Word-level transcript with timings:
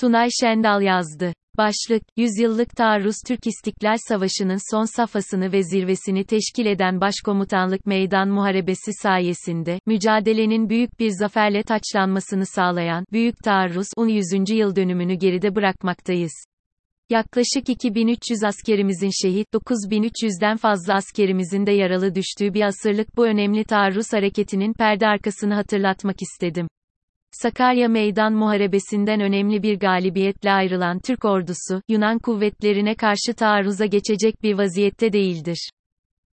Tunay 0.00 0.28
Şendal 0.40 0.82
yazdı. 0.82 1.32
Başlık, 1.58 2.02
Yüzyıllık 2.16 2.76
Taarruz 2.76 3.16
Türk 3.26 3.46
İstiklal 3.46 3.96
Savaşı'nın 4.08 4.70
son 4.70 4.96
safhasını 4.96 5.52
ve 5.52 5.62
zirvesini 5.62 6.24
teşkil 6.24 6.66
eden 6.66 7.00
Başkomutanlık 7.00 7.86
Meydan 7.86 8.28
Muharebesi 8.28 8.92
sayesinde, 9.02 9.80
mücadelenin 9.86 10.68
büyük 10.68 11.00
bir 11.00 11.10
zaferle 11.10 11.62
taçlanmasını 11.62 12.46
sağlayan, 12.46 13.04
Büyük 13.12 13.38
Taarruz, 13.44 13.86
100. 14.08 14.50
yıl 14.50 14.76
dönümünü 14.76 15.14
geride 15.14 15.54
bırakmaktayız. 15.54 16.32
Yaklaşık 17.10 17.68
2300 17.68 18.44
askerimizin 18.44 19.10
şehit, 19.22 19.46
9300'den 19.54 20.56
fazla 20.56 20.94
askerimizin 20.94 21.66
de 21.66 21.72
yaralı 21.72 22.14
düştüğü 22.14 22.54
bir 22.54 22.62
asırlık 22.62 23.16
bu 23.16 23.26
önemli 23.26 23.64
taarruz 23.64 24.12
hareketinin 24.12 24.72
perde 24.72 25.06
arkasını 25.06 25.54
hatırlatmak 25.54 26.16
istedim. 26.22 26.68
Sakarya 27.32 27.88
Meydan 27.88 28.32
Muharebesi'nden 28.32 29.20
önemli 29.20 29.62
bir 29.62 29.78
galibiyetle 29.78 30.50
ayrılan 30.50 30.98
Türk 30.98 31.24
ordusu, 31.24 31.82
Yunan 31.88 32.18
kuvvetlerine 32.18 32.94
karşı 32.94 33.34
taarruza 33.36 33.86
geçecek 33.86 34.42
bir 34.42 34.58
vaziyette 34.58 35.12
değildir. 35.12 35.70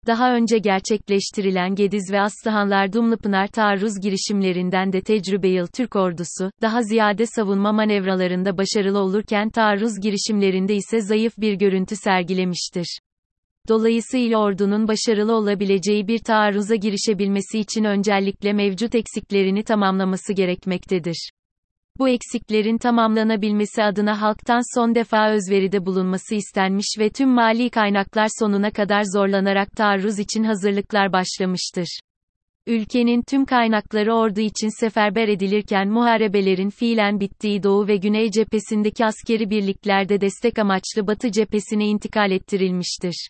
Daha 0.07 0.33
önce 0.33 0.57
gerçekleştirilen 0.57 1.75
Gediz 1.75 2.11
ve 2.11 2.21
Aslıhanlar 2.21 2.93
Dumlupınar 2.93 3.47
taarruz 3.47 3.99
girişimlerinden 4.01 4.93
de 4.93 5.01
tecrübeli 5.01 5.67
Türk 5.75 5.95
ordusu, 5.95 6.51
daha 6.61 6.83
ziyade 6.83 7.25
savunma 7.25 7.71
manevralarında 7.71 8.57
başarılı 8.57 8.99
olurken 8.99 9.49
taarruz 9.49 9.99
girişimlerinde 10.01 10.75
ise 10.75 11.01
zayıf 11.01 11.37
bir 11.37 11.53
görüntü 11.53 11.95
sergilemiştir. 11.95 12.99
Dolayısıyla 13.69 14.37
ordunun 14.37 14.87
başarılı 14.87 15.35
olabileceği 15.35 16.07
bir 16.07 16.19
taarruza 16.19 16.75
girişebilmesi 16.75 17.59
için 17.59 17.83
öncelikle 17.83 18.53
mevcut 18.53 18.95
eksiklerini 18.95 19.63
tamamlaması 19.63 20.33
gerekmektedir. 20.33 21.31
Bu 21.99 22.09
eksiklerin 22.09 22.77
tamamlanabilmesi 22.77 23.83
adına 23.83 24.21
halktan 24.21 24.79
son 24.79 24.95
defa 24.95 25.31
özveride 25.31 25.85
bulunması 25.85 26.35
istenmiş 26.35 26.95
ve 26.99 27.09
tüm 27.09 27.29
mali 27.29 27.69
kaynaklar 27.69 28.27
sonuna 28.39 28.71
kadar 28.71 29.03
zorlanarak 29.15 29.71
taarruz 29.71 30.19
için 30.19 30.43
hazırlıklar 30.43 31.13
başlamıştır. 31.13 31.99
Ülkenin 32.67 33.21
tüm 33.21 33.45
kaynakları 33.45 34.13
ordu 34.13 34.39
için 34.39 34.79
seferber 34.79 35.27
edilirken 35.27 35.87
muharebelerin 35.87 36.69
fiilen 36.69 37.19
bittiği 37.19 37.63
Doğu 37.63 37.87
ve 37.87 37.97
Güney 37.97 38.31
cephesindeki 38.31 39.05
askeri 39.05 39.49
birliklerde 39.49 40.21
destek 40.21 40.59
amaçlı 40.59 41.07
Batı 41.07 41.31
cephesine 41.31 41.85
intikal 41.85 42.31
ettirilmiştir. 42.31 43.29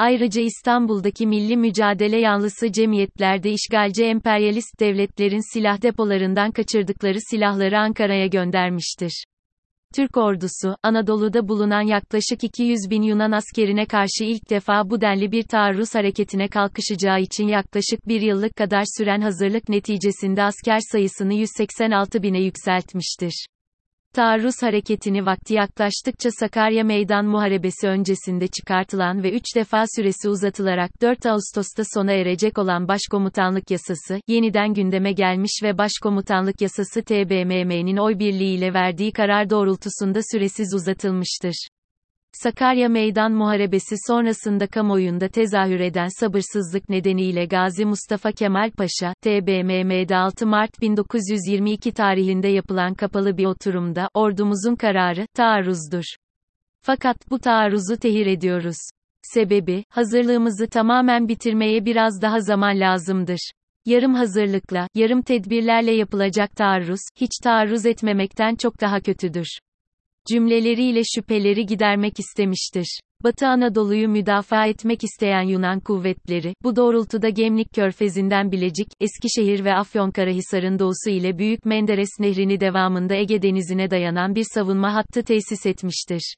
Ayrıca 0.00 0.42
İstanbul'daki 0.42 1.26
milli 1.26 1.56
mücadele 1.56 2.20
yanlısı 2.20 2.72
cemiyetlerde 2.72 3.50
işgalci 3.50 4.04
emperyalist 4.04 4.80
devletlerin 4.80 5.54
silah 5.54 5.82
depolarından 5.82 6.50
kaçırdıkları 6.50 7.18
silahları 7.30 7.78
Ankara'ya 7.78 8.26
göndermiştir. 8.26 9.24
Türk 9.94 10.16
ordusu, 10.16 10.76
Anadolu'da 10.82 11.48
bulunan 11.48 11.82
yaklaşık 11.82 12.44
200 12.44 12.90
bin 12.90 13.02
Yunan 13.02 13.32
askerine 13.32 13.86
karşı 13.86 14.24
ilk 14.24 14.50
defa 14.50 14.90
bu 14.90 15.00
denli 15.00 15.32
bir 15.32 15.42
taarruz 15.42 15.94
hareketine 15.94 16.48
kalkışacağı 16.48 17.20
için 17.20 17.48
yaklaşık 17.48 18.08
bir 18.08 18.20
yıllık 18.20 18.56
kadar 18.56 18.84
süren 18.98 19.20
hazırlık 19.20 19.68
neticesinde 19.68 20.42
asker 20.42 20.78
sayısını 20.92 21.34
186 21.34 22.22
bine 22.22 22.42
yükseltmiştir. 22.42 23.46
Taarruz 24.14 24.54
hareketini 24.62 25.26
vakti 25.26 25.54
yaklaştıkça 25.54 26.30
Sakarya 26.30 26.84
Meydan 26.84 27.26
Muharebesi 27.26 27.88
öncesinde 27.88 28.46
çıkartılan 28.46 29.22
ve 29.22 29.32
3 29.32 29.42
defa 29.56 29.84
süresi 29.96 30.28
uzatılarak 30.28 30.90
4 31.02 31.26
Ağustos'ta 31.26 31.82
sona 31.94 32.12
erecek 32.12 32.58
olan 32.58 32.88
Başkomutanlık 32.88 33.70
Yasası, 33.70 34.20
yeniden 34.28 34.74
gündeme 34.74 35.12
gelmiş 35.12 35.60
ve 35.62 35.78
Başkomutanlık 35.78 36.60
Yasası 36.60 37.02
TBMM'nin 37.02 37.96
oy 37.96 38.18
birliğiyle 38.18 38.74
verdiği 38.74 39.12
karar 39.12 39.50
doğrultusunda 39.50 40.20
süresiz 40.32 40.74
uzatılmıştır. 40.74 41.68
Sakarya 42.42 42.88
Meydan 42.88 43.32
Muharebesi 43.32 43.94
sonrasında 44.06 44.66
kamuoyunda 44.66 45.28
tezahür 45.28 45.80
eden 45.80 46.08
sabırsızlık 46.20 46.88
nedeniyle 46.88 47.44
Gazi 47.44 47.84
Mustafa 47.84 48.32
Kemal 48.32 48.70
Paşa, 48.70 49.14
TBMM'de 49.22 50.16
6 50.16 50.46
Mart 50.46 50.80
1922 50.80 51.92
tarihinde 51.92 52.48
yapılan 52.48 52.94
kapalı 52.94 53.36
bir 53.36 53.46
oturumda, 53.46 54.08
ordumuzun 54.14 54.74
kararı, 54.74 55.26
taarruzdur. 55.34 56.04
Fakat 56.82 57.30
bu 57.30 57.38
taarruzu 57.38 57.96
tehir 57.96 58.26
ediyoruz. 58.26 58.76
Sebebi, 59.22 59.84
hazırlığımızı 59.88 60.66
tamamen 60.66 61.28
bitirmeye 61.28 61.84
biraz 61.84 62.22
daha 62.22 62.40
zaman 62.40 62.80
lazımdır. 62.80 63.50
Yarım 63.86 64.14
hazırlıkla, 64.14 64.88
yarım 64.94 65.22
tedbirlerle 65.22 65.92
yapılacak 65.92 66.56
taarruz, 66.56 67.00
hiç 67.16 67.30
taarruz 67.42 67.86
etmemekten 67.86 68.54
çok 68.54 68.80
daha 68.80 69.00
kötüdür 69.00 69.46
cümleleriyle 70.30 71.02
şüpheleri 71.14 71.66
gidermek 71.66 72.12
istemiştir. 72.18 73.00
Batı 73.24 73.46
Anadolu'yu 73.46 74.08
müdafaa 74.08 74.66
etmek 74.66 75.04
isteyen 75.04 75.42
Yunan 75.42 75.80
kuvvetleri, 75.80 76.54
bu 76.62 76.76
doğrultuda 76.76 77.28
Gemlik 77.28 77.72
Körfezi'nden 77.74 78.52
Bilecik, 78.52 78.88
Eskişehir 79.00 79.64
ve 79.64 79.74
Afyonkarahisar'ın 79.74 80.78
doğusu 80.78 81.10
ile 81.10 81.38
Büyük 81.38 81.64
Menderes 81.64 82.08
Nehri'ni 82.20 82.60
devamında 82.60 83.14
Ege 83.14 83.42
Denizi'ne 83.42 83.90
dayanan 83.90 84.34
bir 84.34 84.46
savunma 84.54 84.94
hattı 84.94 85.22
tesis 85.22 85.66
etmiştir. 85.66 86.34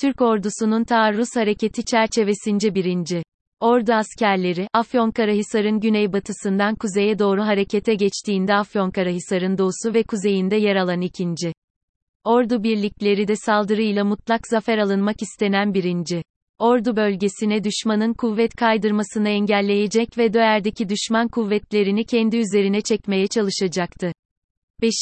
Türk 0.00 0.20
ordusunun 0.22 0.84
taarruz 0.84 1.28
hareketi 1.34 1.84
çerçevesince 1.84 2.74
birinci. 2.74 3.22
Ordu 3.60 3.92
askerleri, 3.92 4.68
Afyonkarahisar'ın 4.72 5.80
güneybatısından 5.80 6.74
kuzeye 6.74 7.18
doğru 7.18 7.42
harekete 7.42 7.94
geçtiğinde 7.94 8.54
Afyonkarahisar'ın 8.54 9.58
doğusu 9.58 9.94
ve 9.94 10.02
kuzeyinde 10.02 10.56
yer 10.56 10.76
alan 10.76 11.00
ikinci. 11.00 11.52
Ordu 12.26 12.62
birlikleri 12.62 13.28
de 13.28 13.36
saldırıyla 13.36 14.04
mutlak 14.04 14.40
zafer 14.46 14.78
alınmak 14.78 15.22
istenen 15.22 15.74
birinci. 15.74 16.22
Ordu 16.58 16.96
bölgesine 16.96 17.64
düşmanın 17.64 18.14
kuvvet 18.14 18.54
kaydırmasını 18.56 19.28
engelleyecek 19.28 20.18
ve 20.18 20.32
Döer'deki 20.32 20.88
düşman 20.88 21.28
kuvvetlerini 21.28 22.04
kendi 22.04 22.36
üzerine 22.36 22.80
çekmeye 22.80 23.26
çalışacaktı. 23.26 24.12
5. 24.82 24.92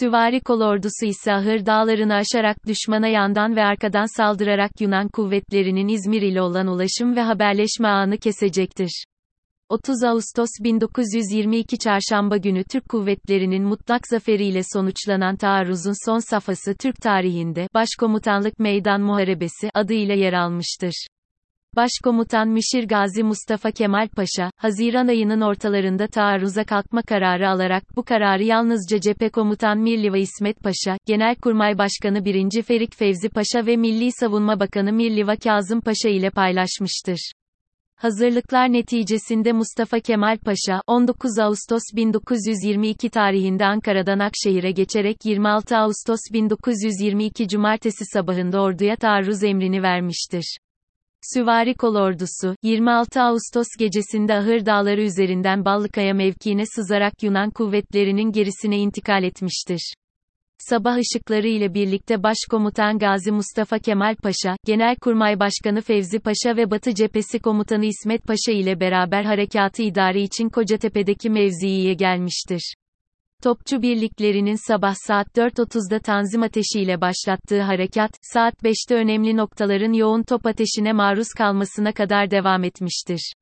Süvari 0.00 0.40
kolordusu 0.40 1.06
ise 1.06 1.32
Ahır 1.32 1.66
dağlarını 1.66 2.14
aşarak 2.14 2.56
düşmana 2.66 3.08
yandan 3.08 3.56
ve 3.56 3.62
arkadan 3.62 4.16
saldırarak 4.16 4.80
Yunan 4.80 5.08
kuvvetlerinin 5.08 5.88
İzmir 5.88 6.22
ile 6.22 6.42
olan 6.42 6.66
ulaşım 6.66 7.16
ve 7.16 7.20
haberleşme 7.20 7.88
ağını 7.88 8.18
kesecektir. 8.18 9.04
30 9.70 10.04
Ağustos 10.04 10.48
1922 10.60 11.78
Çarşamba 11.78 12.36
günü 12.36 12.64
Türk 12.64 12.88
kuvvetlerinin 12.88 13.64
mutlak 13.64 14.00
zaferiyle 14.10 14.60
sonuçlanan 14.72 15.36
taarruzun 15.36 16.06
son 16.06 16.18
safhası 16.18 16.74
Türk 16.74 16.96
tarihinde 16.96 17.68
Başkomutanlık 17.74 18.58
Meydan 18.58 19.00
Muharebesi 19.00 19.70
adıyla 19.74 20.14
yer 20.14 20.32
almıştır. 20.32 21.06
Başkomutan 21.76 22.48
Mişir 22.48 22.88
Gazi 22.88 23.22
Mustafa 23.22 23.70
Kemal 23.70 24.08
Paşa, 24.08 24.50
Haziran 24.56 25.08
ayının 25.08 25.40
ortalarında 25.40 26.06
taarruza 26.06 26.64
kalkma 26.64 27.02
kararı 27.02 27.48
alarak 27.48 27.82
bu 27.96 28.02
kararı 28.02 28.42
yalnızca 28.42 29.00
Cephe 29.00 29.28
Komutan 29.28 29.78
Mirliva 29.78 30.18
İsmet 30.18 30.62
Paşa, 30.62 30.96
Genelkurmay 31.06 31.78
Başkanı 31.78 32.24
1. 32.24 32.62
Ferik 32.62 32.96
Fevzi 32.96 33.28
Paşa 33.28 33.66
ve 33.66 33.76
Milli 33.76 34.12
Savunma 34.12 34.60
Bakanı 34.60 34.92
Mirliva 34.92 35.36
Kazım 35.36 35.80
Paşa 35.80 36.08
ile 36.08 36.30
paylaşmıştır. 36.30 37.32
Hazırlıklar 38.00 38.72
neticesinde 38.72 39.52
Mustafa 39.52 40.00
Kemal 40.00 40.38
Paşa, 40.38 40.82
19 40.86 41.38
Ağustos 41.38 41.82
1922 41.96 43.10
tarihinde 43.10 43.66
Ankara'dan 43.66 44.18
Akşehir'e 44.18 44.70
geçerek 44.70 45.16
26 45.24 45.76
Ağustos 45.76 46.20
1922 46.32 47.48
Cumartesi 47.48 48.04
sabahında 48.12 48.60
orduya 48.60 48.96
taarruz 48.96 49.44
emrini 49.44 49.82
vermiştir. 49.82 50.58
Süvari 51.34 51.74
Kolordusu, 51.74 52.54
26 52.62 53.20
Ağustos 53.20 53.66
gecesinde 53.78 54.34
Ahır 54.34 54.66
Dağları 54.66 55.02
üzerinden 55.02 55.64
Ballıkaya 55.64 56.14
mevkiine 56.14 56.64
sızarak 56.66 57.22
Yunan 57.22 57.50
kuvvetlerinin 57.50 58.32
gerisine 58.32 58.78
intikal 58.78 59.22
etmiştir. 59.22 59.94
Sabah 60.68 60.96
ışıkları 60.96 61.48
ile 61.48 61.74
birlikte 61.74 62.22
Başkomutan 62.22 62.98
Gazi 62.98 63.32
Mustafa 63.32 63.78
Kemal 63.78 64.16
Paşa, 64.16 64.56
Genelkurmay 64.66 65.40
Başkanı 65.40 65.80
Fevzi 65.80 66.18
Paşa 66.18 66.56
ve 66.56 66.70
Batı 66.70 66.94
Cephesi 66.94 67.38
Komutanı 67.38 67.84
İsmet 67.84 68.26
Paşa 68.26 68.52
ile 68.52 68.80
beraber 68.80 69.24
harekatı 69.24 69.82
idare 69.82 70.22
için 70.22 70.48
Kocatepe'deki 70.48 71.30
mevziye 71.30 71.94
gelmiştir. 71.94 72.74
Topçu 73.42 73.82
birliklerinin 73.82 74.66
sabah 74.68 74.94
saat 75.06 75.26
4.30'da 75.36 75.98
tanzim 75.98 76.42
ateşiyle 76.42 77.00
başlattığı 77.00 77.60
harekat, 77.60 78.10
saat 78.22 78.54
5'te 78.62 78.94
önemli 78.94 79.36
noktaların 79.36 79.92
yoğun 79.92 80.22
top 80.22 80.46
ateşine 80.46 80.92
maruz 80.92 81.28
kalmasına 81.28 81.92
kadar 81.92 82.30
devam 82.30 82.64
etmiştir. 82.64 83.32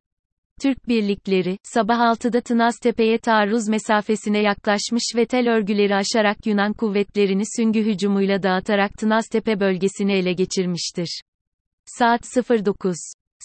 Türk 0.63 0.89
birlikleri, 0.89 1.59
sabah 1.63 1.99
6'da 1.99 2.41
Tınaztepe'ye 2.41 3.19
taarruz 3.19 3.69
mesafesine 3.69 4.39
yaklaşmış 4.39 5.03
ve 5.17 5.27
tel 5.27 5.49
örgüleri 5.49 5.95
aşarak 5.95 6.47
Yunan 6.47 6.73
kuvvetlerini 6.73 7.43
süngü 7.57 7.81
hücumuyla 7.81 8.43
dağıtarak 8.43 8.93
Tınaztepe 8.99 9.61
bölgesini 9.61 10.13
ele 10.13 10.33
geçirmiştir. 10.33 11.21
Saat 11.87 12.23
09. 12.67 12.97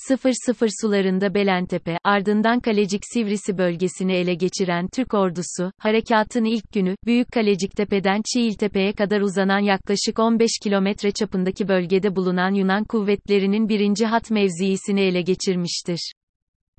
00 0.09 0.69
sularında 0.81 1.33
Belentepe, 1.33 1.97
ardından 2.03 2.59
Kalecik 2.59 3.01
Sivrisi 3.13 3.57
bölgesini 3.57 4.13
ele 4.13 4.33
geçiren 4.33 4.87
Türk 4.87 5.13
ordusu, 5.13 5.71
harekatın 5.77 6.43
ilk 6.43 6.73
günü, 6.73 6.95
Büyük 7.05 7.31
Kaleciktepe'den 7.31 8.21
Çiğiltepe'ye 8.33 8.93
kadar 8.93 9.21
uzanan 9.21 9.59
yaklaşık 9.59 10.19
15 10.19 10.51
kilometre 10.63 11.11
çapındaki 11.11 11.67
bölgede 11.67 12.15
bulunan 12.15 12.53
Yunan 12.53 12.83
kuvvetlerinin 12.83 13.69
birinci 13.69 14.05
hat 14.05 14.31
mevziisini 14.31 15.01
ele 15.01 15.21
geçirmiştir. 15.21 16.13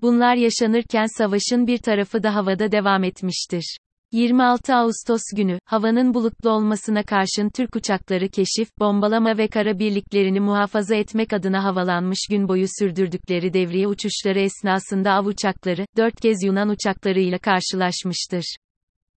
Bunlar 0.05 0.35
yaşanırken 0.35 1.07
savaşın 1.19 1.67
bir 1.67 1.79
tarafı 1.79 2.23
da 2.23 2.35
havada 2.35 2.73
devam 2.73 3.05
etmiştir. 3.05 3.77
26 4.13 4.75
Ağustos 4.75 5.23
günü, 5.37 5.59
havanın 5.65 6.15
bulutlu 6.15 6.51
olmasına 6.51 7.03
karşın 7.03 7.51
Türk 7.57 7.77
uçakları 7.77 8.29
keşif, 8.29 8.69
bombalama 8.79 9.39
ve 9.39 9.49
kara 9.49 9.79
birliklerini 9.79 10.41
muhafaza 10.41 10.95
etmek 10.95 11.33
adına 11.33 11.65
havalanmış 11.65 12.19
gün 12.31 12.49
boyu 12.49 12.67
sürdürdükleri 12.79 13.53
devriye 13.53 13.87
uçuşları 13.87 14.41
esnasında 14.41 15.13
av 15.13 15.27
uçakları, 15.27 15.87
dört 15.97 16.21
kez 16.21 16.45
Yunan 16.45 16.69
uçaklarıyla 16.69 17.39
karşılaşmıştır. 17.39 18.57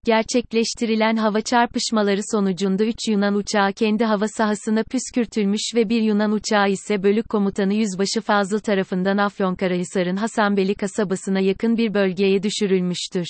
Gerçekleştirilen 0.06 1.16
hava 1.16 1.42
çarpışmaları 1.42 2.22
sonucunda 2.32 2.86
3 2.86 2.96
Yunan 3.10 3.36
uçağı 3.36 3.74
kendi 3.74 4.06
hava 4.06 4.28
sahasına 4.28 4.84
püskürtülmüş 4.84 5.62
ve 5.76 5.90
bir 5.90 6.02
Yunan 6.02 6.32
uçağı 6.32 6.70
ise 6.70 7.04
bölük 7.04 7.30
komutanı 7.30 7.74
Yüzbaşı 7.74 8.22
Fazıl 8.22 8.60
tarafından 8.60 9.18
Afyonkarahisar'ın 9.18 10.16
Hasanbeli 10.16 10.76
kasabasına 10.76 11.40
yakın 11.40 11.78
bir 11.78 11.94
bölgeye 11.94 12.44
düşürülmüştür. 12.44 13.26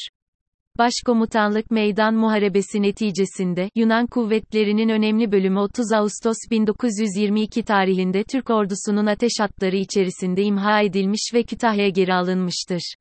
Başkomutanlık 0.78 1.72
Meydan 1.72 2.16
Muharebesi 2.16 2.82
neticesinde, 2.82 3.70
Yunan 3.76 4.08
kuvvetlerinin 4.08 4.90
önemli 4.90 5.32
bölümü 5.32 5.60
30 5.60 5.94
Ağustos 5.94 6.38
1922 6.52 7.64
tarihinde 7.64 8.24
Türk 8.24 8.50
ordusunun 8.50 9.06
ateş 9.06 9.34
hatları 9.40 9.76
içerisinde 9.76 10.44
imha 10.44 10.82
edilmiş 10.82 11.32
ve 11.34 11.44
Kütahya'ya 11.44 11.90
geri 11.90 12.14
alınmıştır. 12.14 12.96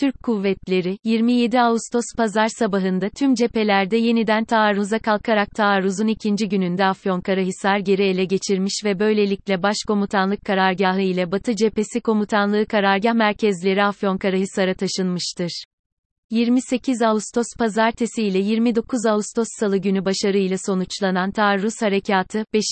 Türk 0.00 0.22
kuvvetleri, 0.22 0.98
27 1.04 1.60
Ağustos 1.60 2.04
pazar 2.16 2.48
sabahında 2.48 3.08
tüm 3.08 3.34
cephelerde 3.34 3.96
yeniden 3.96 4.44
taarruza 4.44 4.98
kalkarak 4.98 5.50
taarruzun 5.50 6.06
ikinci 6.06 6.48
gününde 6.48 6.84
Afyonkarahisar 6.84 7.78
geri 7.78 8.02
ele 8.02 8.24
geçirmiş 8.24 8.84
ve 8.84 8.98
böylelikle 8.98 9.62
Başkomutanlık 9.62 10.44
karargahı 10.44 11.00
ile 11.00 11.32
Batı 11.32 11.56
Cephesi 11.56 12.00
Komutanlığı 12.00 12.66
karargah 12.66 13.14
merkezleri 13.14 13.84
Afyonkarahisar'a 13.84 14.74
taşınmıştır. 14.74 15.64
28 16.30 17.02
Ağustos 17.02 17.46
pazartesi 17.58 18.22
ile 18.22 18.38
29 18.38 19.06
Ağustos 19.06 19.48
salı 19.60 19.76
günü 19.76 20.04
başarıyla 20.04 20.56
sonuçlanan 20.66 21.30
taarruz 21.30 21.82
harekatı, 21.82 22.44
5. 22.54 22.62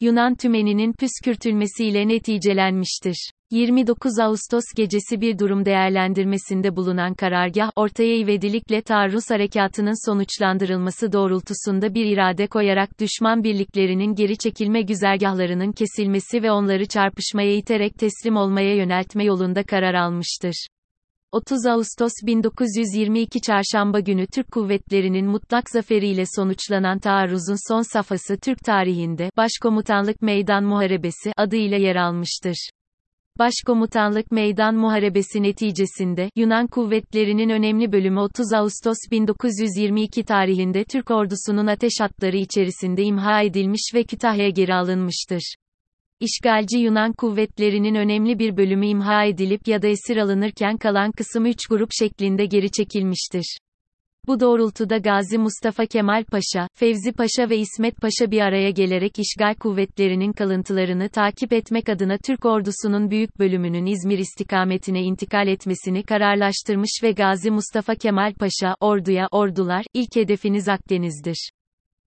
Yunan 0.00 0.34
tümeninin 0.34 0.92
püskürtülmesiyle 0.92 2.08
neticelenmiştir. 2.08 3.30
29 3.50 4.18
Ağustos 4.18 4.64
gecesi 4.76 5.20
bir 5.20 5.38
durum 5.38 5.64
değerlendirmesinde 5.64 6.76
bulunan 6.76 7.14
karargah, 7.14 7.70
ortaya 7.76 8.16
ivedilikle 8.18 8.82
taarruz 8.82 9.30
harekatının 9.30 10.10
sonuçlandırılması 10.10 11.12
doğrultusunda 11.12 11.94
bir 11.94 12.04
irade 12.06 12.46
koyarak 12.46 13.00
düşman 13.00 13.44
birliklerinin 13.44 14.14
geri 14.14 14.38
çekilme 14.38 14.82
güzergahlarının 14.82 15.72
kesilmesi 15.72 16.42
ve 16.42 16.50
onları 16.52 16.86
çarpışmaya 16.86 17.56
iterek 17.56 17.94
teslim 17.98 18.36
olmaya 18.36 18.76
yöneltme 18.76 19.24
yolunda 19.24 19.62
karar 19.62 19.94
almıştır. 19.94 20.66
30 21.32 21.66
Ağustos 21.66 22.12
1922 22.26 23.40
Çarşamba 23.40 24.00
günü 24.00 24.26
Türk 24.26 24.52
kuvvetlerinin 24.52 25.26
mutlak 25.26 25.70
zaferiyle 25.70 26.24
sonuçlanan 26.36 26.98
taarruzun 26.98 27.68
son 27.72 27.92
safhası 27.92 28.36
Türk 28.36 28.58
tarihinde 28.58 29.30
Başkomutanlık 29.36 30.22
Meydan 30.22 30.64
Muharebesi 30.64 31.32
adıyla 31.36 31.76
yer 31.76 31.96
almıştır. 31.96 32.70
Başkomutanlık 33.38 34.32
Meydan 34.32 34.74
Muharebesi 34.74 35.42
neticesinde, 35.42 36.30
Yunan 36.36 36.66
kuvvetlerinin 36.66 37.48
önemli 37.48 37.92
bölümü 37.92 38.20
30 38.20 38.52
Ağustos 38.52 38.96
1922 39.10 40.24
tarihinde 40.24 40.84
Türk 40.84 41.10
ordusunun 41.10 41.66
ateş 41.66 41.92
hatları 42.00 42.36
içerisinde 42.36 43.02
imha 43.02 43.42
edilmiş 43.42 43.90
ve 43.94 44.04
Kütahya'ya 44.04 44.50
geri 44.50 44.74
alınmıştır. 44.74 45.54
İşgalci 46.20 46.78
Yunan 46.78 47.12
kuvvetlerinin 47.12 47.94
önemli 47.94 48.38
bir 48.38 48.56
bölümü 48.56 48.86
imha 48.86 49.24
edilip 49.24 49.68
ya 49.68 49.82
da 49.82 49.88
esir 49.88 50.16
alınırken 50.16 50.76
kalan 50.76 51.12
kısım 51.12 51.46
3 51.46 51.66
grup 51.66 51.90
şeklinde 51.92 52.46
geri 52.46 52.70
çekilmiştir. 52.70 53.58
Bu 54.26 54.40
doğrultuda 54.40 54.98
Gazi 54.98 55.38
Mustafa 55.38 55.86
Kemal 55.86 56.24
Paşa, 56.24 56.68
Fevzi 56.74 57.12
Paşa 57.12 57.50
ve 57.50 57.58
İsmet 57.58 57.96
Paşa 57.96 58.30
bir 58.30 58.40
araya 58.40 58.70
gelerek 58.70 59.12
işgal 59.18 59.54
kuvvetlerinin 59.54 60.32
kalıntılarını 60.32 61.08
takip 61.08 61.52
etmek 61.52 61.88
adına 61.88 62.18
Türk 62.26 62.44
ordusunun 62.44 63.10
büyük 63.10 63.38
bölümünün 63.38 63.86
İzmir 63.86 64.18
istikametine 64.18 65.02
intikal 65.02 65.48
etmesini 65.48 66.02
kararlaştırmış 66.02 66.90
ve 67.02 67.12
Gazi 67.12 67.50
Mustafa 67.50 67.94
Kemal 67.94 68.34
Paşa, 68.34 68.76
orduya, 68.80 69.28
ordular, 69.30 69.84
ilk 69.94 70.16
hedefiniz 70.16 70.68
Akdeniz'dir. 70.68 71.50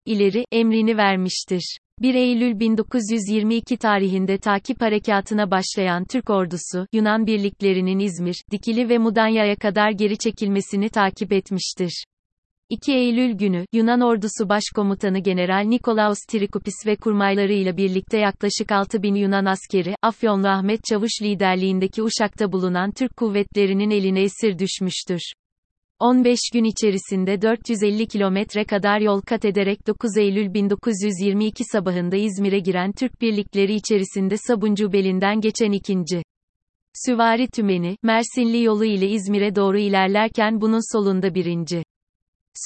İleri, 0.05 0.45
emrini 0.51 0.97
vermiştir. 0.97 1.77
1 2.01 2.15
Eylül 2.15 2.59
1922 2.59 3.77
tarihinde 3.77 4.37
takip 4.37 4.81
harekatına 4.81 5.51
başlayan 5.51 6.05
Türk 6.05 6.29
ordusu, 6.29 6.87
Yunan 6.93 7.27
birliklerinin 7.27 7.99
İzmir, 7.99 8.43
Dikili 8.51 8.89
ve 8.89 8.97
Mudanya'ya 8.97 9.55
kadar 9.55 9.91
geri 9.91 10.17
çekilmesini 10.17 10.89
takip 10.89 11.31
etmiştir. 11.33 12.05
2 12.69 12.93
Eylül 12.93 13.31
günü, 13.31 13.65
Yunan 13.73 14.01
ordusu 14.01 14.49
başkomutanı 14.49 15.19
General 15.19 15.63
Nikolaos 15.65 16.17
Trikopis 16.29 16.85
ve 16.85 16.95
kurmaylarıyla 16.95 17.77
birlikte 17.77 18.17
yaklaşık 18.17 18.71
6 18.71 19.03
bin 19.03 19.15
Yunan 19.15 19.45
askeri, 19.45 19.95
Afyonlu 20.01 20.47
Ahmet 20.47 20.83
Çavuş 20.83 21.21
liderliğindeki 21.21 22.03
Uşak'ta 22.03 22.51
bulunan 22.51 22.91
Türk 22.91 23.17
kuvvetlerinin 23.17 23.89
eline 23.89 24.21
esir 24.21 24.59
düşmüştür. 24.59 25.21
15 26.01 26.39
gün 26.53 26.63
içerisinde 26.63 27.41
450 27.41 28.07
kilometre 28.07 28.63
kadar 28.63 28.99
yol 28.99 29.21
kat 29.21 29.45
ederek 29.45 29.87
9 29.87 30.17
Eylül 30.17 30.53
1922 30.53 31.63
sabahında 31.63 32.15
İzmir'e 32.15 32.59
giren 32.59 32.91
Türk 32.91 33.21
birlikleri 33.21 33.73
içerisinde 33.73 34.37
Sabuncu 34.37 34.93
belinden 34.93 35.41
geçen 35.41 35.71
ikinci 35.71 36.23
Süvari 37.05 37.47
Tümeni, 37.47 37.97
Mersinli 38.03 38.63
yolu 38.63 38.85
ile 38.85 39.09
İzmir'e 39.09 39.55
doğru 39.55 39.79
ilerlerken 39.79 40.61
bunun 40.61 40.93
solunda 40.93 41.35
birinci 41.35 41.83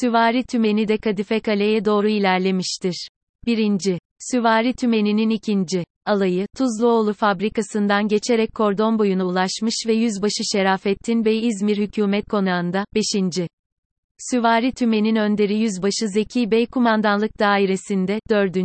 Süvari 0.01 0.43
Tümeni 0.43 0.87
de 0.87 0.97
Kadife 0.97 1.39
Kale'ye 1.39 1.85
doğru 1.85 2.09
ilerlemiştir. 2.09 3.09
Birinci 3.45 3.99
Süvari 4.31 4.73
Tümeni'nin 4.73 5.29
ikinci 5.29 5.83
alayı, 6.05 6.47
Tuzluoğlu 6.57 7.13
fabrikasından 7.13 8.07
geçerek 8.07 8.55
kordon 8.55 8.99
boyuna 8.99 9.25
ulaşmış 9.25 9.75
ve 9.87 9.93
Yüzbaşı 9.93 10.43
Şerafettin 10.51 11.25
Bey 11.25 11.47
İzmir 11.47 11.77
Hükümet 11.77 12.25
Konağı'nda, 12.25 12.85
5. 12.95 13.47
Süvari 14.31 14.71
Tümen'in 14.71 15.15
önderi 15.15 15.57
Yüzbaşı 15.57 16.07
Zeki 16.07 16.51
Bey 16.51 16.65
Kumandanlık 16.65 17.39
Dairesi'nde, 17.39 18.19
4. 18.29 18.55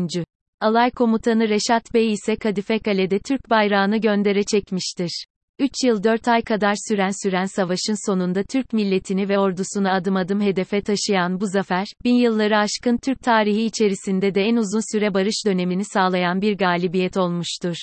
Alay 0.61 0.91
Komutanı 0.91 1.49
Reşat 1.49 1.95
Bey 1.95 2.13
ise 2.13 2.37
Kadife 2.37 2.79
Kale'de 2.79 3.19
Türk 3.19 3.51
bayrağını 3.51 3.97
göndere 3.97 4.43
çekmiştir. 4.45 5.27
3 5.61 5.85
yıl 5.85 6.03
4 6.03 6.29
ay 6.29 6.43
kadar 6.43 6.75
süren 6.89 7.11
süren 7.23 7.45
savaşın 7.45 8.11
sonunda 8.11 8.43
Türk 8.43 8.73
milletini 8.73 9.29
ve 9.29 9.39
ordusunu 9.39 9.93
adım 9.93 10.17
adım 10.17 10.41
hedefe 10.41 10.83
taşıyan 10.83 11.41
bu 11.41 11.47
zafer, 11.47 11.87
bin 12.05 12.15
yılları 12.15 12.59
aşkın 12.59 12.97
Türk 12.97 13.23
tarihi 13.23 13.63
içerisinde 13.63 14.35
de 14.35 14.43
en 14.43 14.57
uzun 14.57 14.97
süre 14.97 15.15
barış 15.15 15.47
dönemini 15.47 15.85
sağlayan 15.85 16.41
bir 16.41 16.59
galibiyet 16.59 17.17
olmuştur. 17.17 17.77